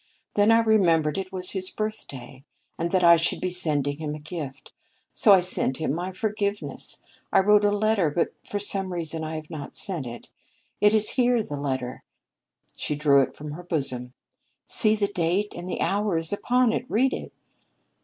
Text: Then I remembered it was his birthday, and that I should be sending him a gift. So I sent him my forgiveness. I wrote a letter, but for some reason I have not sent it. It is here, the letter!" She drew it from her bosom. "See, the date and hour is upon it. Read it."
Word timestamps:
Then 0.33 0.49
I 0.49 0.61
remembered 0.61 1.19
it 1.19 1.31
was 1.31 1.51
his 1.51 1.69
birthday, 1.69 2.43
and 2.75 2.89
that 2.89 3.03
I 3.03 3.17
should 3.17 3.39
be 3.39 3.51
sending 3.51 3.99
him 3.99 4.15
a 4.15 4.19
gift. 4.19 4.71
So 5.13 5.31
I 5.31 5.41
sent 5.41 5.77
him 5.77 5.93
my 5.93 6.11
forgiveness. 6.11 7.03
I 7.31 7.39
wrote 7.41 7.63
a 7.63 7.69
letter, 7.69 8.09
but 8.09 8.33
for 8.43 8.57
some 8.57 8.91
reason 8.91 9.23
I 9.23 9.35
have 9.35 9.51
not 9.51 9.75
sent 9.75 10.07
it. 10.07 10.31
It 10.79 10.95
is 10.95 11.09
here, 11.09 11.43
the 11.43 11.55
letter!" 11.61 12.03
She 12.75 12.95
drew 12.95 13.21
it 13.21 13.35
from 13.35 13.51
her 13.51 13.61
bosom. 13.63 14.13
"See, 14.65 14.95
the 14.95 15.05
date 15.07 15.53
and 15.55 15.69
hour 15.79 16.17
is 16.17 16.33
upon 16.33 16.73
it. 16.73 16.89
Read 16.89 17.13
it." 17.13 17.31